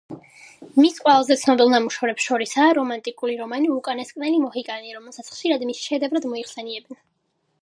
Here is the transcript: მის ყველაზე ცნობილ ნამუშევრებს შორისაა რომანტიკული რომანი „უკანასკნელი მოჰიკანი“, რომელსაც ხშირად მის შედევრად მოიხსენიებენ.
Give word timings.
მის 0.83 0.95
ყველაზე 1.01 1.37
ცნობილ 1.41 1.69
ნამუშევრებს 1.73 2.25
შორისაა 2.29 2.71
რომანტიკული 2.79 3.37
რომანი 3.43 3.71
„უკანასკნელი 3.77 4.41
მოჰიკანი“, 4.47 4.97
რომელსაც 4.99 5.33
ხშირად 5.37 5.69
მის 5.71 5.87
შედევრად 5.91 6.31
მოიხსენიებენ. 6.33 7.03